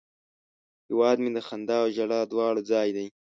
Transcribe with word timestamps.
هیواد 0.87 1.17
مې 1.23 1.29
د 1.35 1.39
خندا 1.47 1.77
او 1.83 1.89
ژړا 1.97 2.21
دواړه 2.31 2.61
ځای 2.71 2.87
دی 2.97 3.07